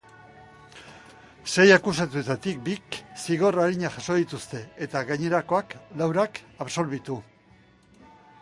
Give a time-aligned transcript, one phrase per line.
[1.55, 7.21] Sei akusatuetatik bik zigor arinak jaso dituzte, eta gainerakoak laurak absolbitu.